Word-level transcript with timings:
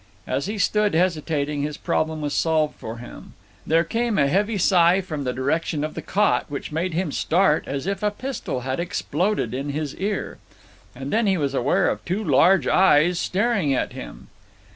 As 0.25 0.47
he 0.47 0.57
stood, 0.57 0.95
hesitating, 0.95 1.61
his 1.61 1.77
problem 1.77 2.21
was 2.21 2.33
solved 2.33 2.73
for 2.77 2.97
him. 2.97 3.33
There 3.67 3.83
came 3.83 4.17
a 4.17 4.25
heavy 4.27 4.57
sigh 4.57 4.99
from 4.99 5.25
the 5.25 5.31
direction 5.31 5.83
of 5.83 5.93
the 5.93 6.01
cot 6.01 6.47
which 6.49 6.71
made 6.71 6.95
him 6.95 7.11
start 7.11 7.65
as 7.67 7.85
if 7.85 8.01
a 8.01 8.09
pistol 8.09 8.61
had 8.61 8.79
exploded 8.79 9.53
in 9.53 9.69
his 9.69 9.93
ear; 9.97 10.39
and 10.95 11.13
then 11.13 11.27
he 11.27 11.37
was 11.37 11.53
aware 11.53 11.87
of 11.87 12.03
two 12.03 12.23
large 12.23 12.65
eyes 12.67 13.19
staring 13.19 13.75
at 13.75 13.93
him. 13.93 14.29